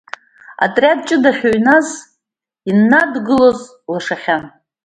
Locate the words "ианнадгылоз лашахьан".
2.69-4.43